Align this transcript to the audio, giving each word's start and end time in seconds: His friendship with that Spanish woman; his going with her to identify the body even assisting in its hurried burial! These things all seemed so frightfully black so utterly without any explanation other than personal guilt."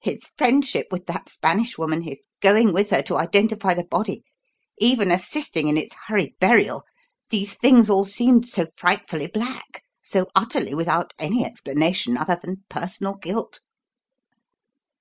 His 0.00 0.32
friendship 0.36 0.88
with 0.90 1.06
that 1.06 1.28
Spanish 1.28 1.78
woman; 1.78 2.02
his 2.02 2.18
going 2.40 2.72
with 2.72 2.90
her 2.90 3.02
to 3.02 3.16
identify 3.16 3.72
the 3.72 3.84
body 3.84 4.24
even 4.78 5.12
assisting 5.12 5.68
in 5.68 5.76
its 5.76 5.94
hurried 6.08 6.36
burial! 6.40 6.82
These 7.28 7.54
things 7.54 7.88
all 7.88 8.02
seemed 8.04 8.48
so 8.48 8.66
frightfully 8.76 9.28
black 9.28 9.84
so 10.02 10.26
utterly 10.34 10.74
without 10.74 11.14
any 11.20 11.44
explanation 11.44 12.16
other 12.16 12.34
than 12.34 12.64
personal 12.68 13.14
guilt." 13.14 13.60